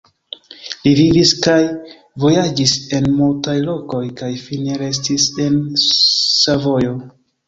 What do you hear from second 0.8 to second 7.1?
Li vivis kaj vojaĝis en multaj lokoj kaj fine restis en Savojo.